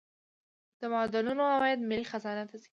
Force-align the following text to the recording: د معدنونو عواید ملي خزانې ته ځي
د 0.79 0.81
معدنونو 0.93 1.43
عواید 1.55 1.79
ملي 1.89 2.05
خزانې 2.11 2.45
ته 2.49 2.55
ځي 2.61 2.69